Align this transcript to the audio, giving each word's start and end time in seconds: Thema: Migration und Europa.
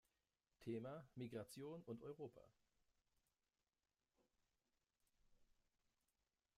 Thema: 0.61 1.05
Migration 1.15 1.83
und 1.83 2.01
Europa. 2.01 2.41